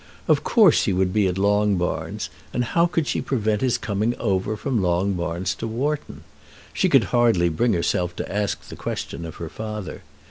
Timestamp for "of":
0.27-0.43, 9.25-9.35